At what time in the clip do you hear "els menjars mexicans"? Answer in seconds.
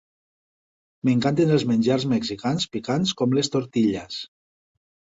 1.59-2.69